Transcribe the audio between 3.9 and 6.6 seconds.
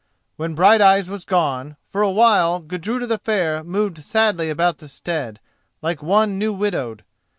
sadly about the stead, like one new